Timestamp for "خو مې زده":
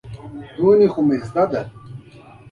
0.93-1.43